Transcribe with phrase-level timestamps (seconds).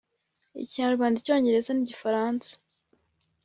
[0.63, 2.51] Ikinyarwanda Icyongereza n Igifaransa